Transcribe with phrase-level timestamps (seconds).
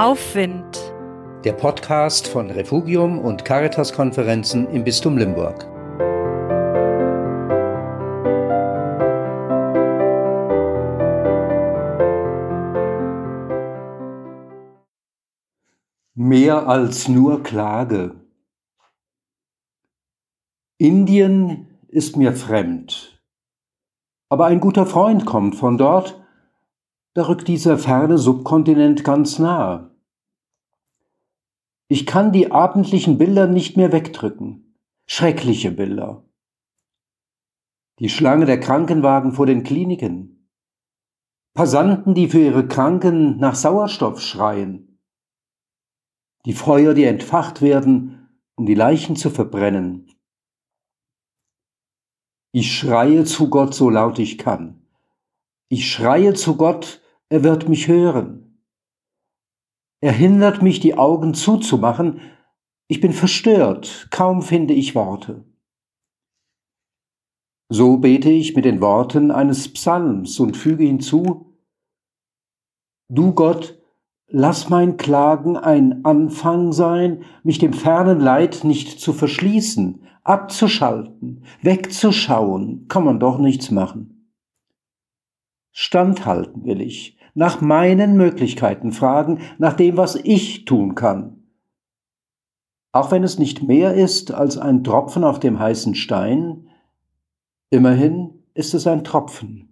[0.00, 0.94] Aufwind.
[1.44, 5.66] Der Podcast von Refugium und Caritas-Konferenzen im Bistum Limburg.
[16.14, 18.24] Mehr als nur Klage.
[20.78, 23.22] Indien ist mir fremd.
[24.30, 26.24] Aber ein guter Freund kommt von dort,
[27.12, 29.89] da rückt dieser ferne Subkontinent ganz nahe.
[31.92, 34.76] Ich kann die abendlichen Bilder nicht mehr wegdrücken.
[35.06, 36.22] Schreckliche Bilder.
[37.98, 40.48] Die Schlange der Krankenwagen vor den Kliniken.
[41.52, 45.00] Passanten, die für ihre Kranken nach Sauerstoff schreien.
[46.44, 50.12] Die Feuer, die entfacht werden, um die Leichen zu verbrennen.
[52.52, 54.86] Ich schreie zu Gott so laut ich kann.
[55.68, 58.49] Ich schreie zu Gott, er wird mich hören.
[60.00, 62.20] Er hindert mich, die Augen zuzumachen.
[62.88, 65.44] Ich bin verstört, kaum finde ich Worte.
[67.68, 71.54] So bete ich mit den Worten eines Psalms und füge hinzu,
[73.08, 73.80] Du Gott,
[74.26, 82.88] lass mein Klagen ein Anfang sein, mich dem fernen Leid nicht zu verschließen, abzuschalten, wegzuschauen,
[82.88, 84.32] kann man doch nichts machen.
[85.72, 91.44] Standhalten will ich, nach meinen Möglichkeiten fragen, nach dem, was ich tun kann.
[92.92, 96.68] Auch wenn es nicht mehr ist als ein Tropfen auf dem heißen Stein,
[97.70, 99.69] immerhin ist es ein Tropfen.